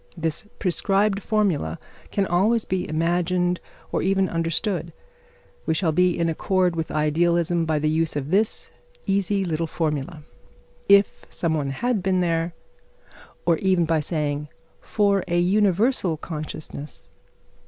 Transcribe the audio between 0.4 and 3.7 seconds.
prescribed formula can always be imagined